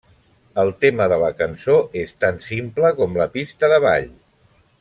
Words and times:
El 0.61 0.71
tema 0.85 1.05
de 1.11 1.19
la 1.25 1.29
cançó 1.43 1.77
és 2.05 2.15
tan 2.25 2.43
simple 2.49 2.93
com 3.03 3.23
la 3.23 3.31
pista 3.37 3.71
de 3.75 3.83
ball. 3.89 4.13